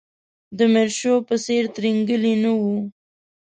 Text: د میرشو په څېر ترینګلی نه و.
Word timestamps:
د 0.57 0.59
میرشو 0.73 1.13
په 1.27 1.35
څېر 1.45 1.63
ترینګلی 1.75 2.33
نه 2.43 2.51
و. 2.59 2.63